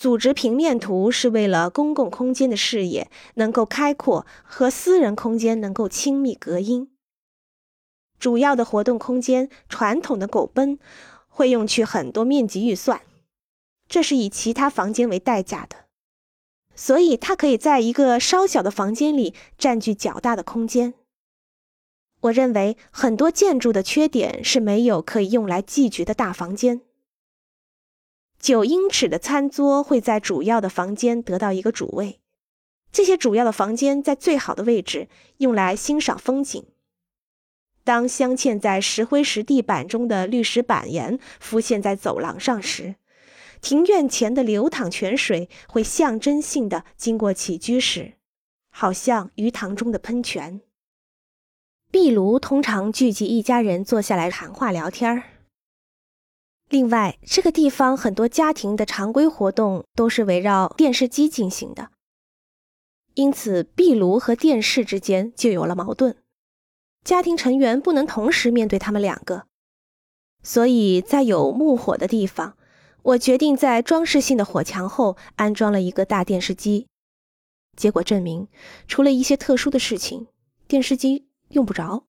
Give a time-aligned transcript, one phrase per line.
[0.00, 6.90] 组织平面图是为了公共空间的视野能够开阔和私人空间能够亲密隔音。
[8.18, 10.78] 主要的活动空间，传统的狗奔
[11.28, 13.02] 会用去很多面积预算，
[13.90, 15.84] 这是以其他房间为代价的，
[16.74, 20.94] 所以它可以在一个稍小的房间里占据较大的空间。
[22.22, 26.80] 我认为很多建筑的缺点是没有可以用来寄居的大房间。
[28.40, 32.20] 九英尺的餐桌会在主要的房间得到一个主位，
[32.90, 36.64] 这些主要的房间在最好的位置，用来欣赏风景。
[37.84, 42.94] 当镶嵌在石灰石地板中的绿石板岩浮现在走廊上时，
[43.60, 48.14] 庭院前的流淌泉水会象征性的经过起居室，
[48.70, 50.62] 好像鱼塘中的喷泉。
[51.90, 55.39] 壁炉通常聚集一家人坐下来谈话聊天儿。
[56.70, 61.90] 另外，这个地方很多家庭的常规活动都是围绕电视机进行的，
[63.14, 66.16] 因此壁炉和电视之间就有了矛盾。
[67.04, 69.46] 家庭成员不能同时面对他们两个，
[70.44, 72.56] 所以在有木火的地方，
[73.02, 76.86] 我决定在装饰性的火墙后安装了一个大电视机。
[77.76, 78.46] 结果证明，
[78.86, 80.28] 除了一些特殊的事情，
[80.68, 82.04] 电视机用不着。